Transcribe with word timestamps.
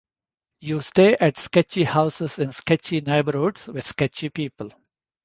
You 0.61 0.81
stay 0.81 1.15
at 1.15 1.37
sketchy 1.37 1.83
houses 1.83 2.39
in 2.39 2.53
sketchy 2.53 3.01
neighborhoods 3.01 3.67
with 3.67 3.85
sketchy 3.85 4.29
people. 4.29 4.71